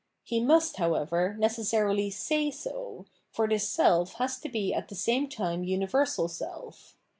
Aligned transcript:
He 0.23 0.43
must, 0.43 0.77
however, 0.77 1.35
necessarily 1.37 2.09
say 2.09 2.49
so, 2.49 3.05
for 3.29 3.47
this 3.47 3.69
self 3.69 4.13
has 4.13 4.39
to 4.39 4.49
be 4.49 4.73
at 4.73 4.87
the 4.87 4.95
same 4.95 5.29
time 5.29 5.63
universal 5.63 6.27
self. 6.27 6.97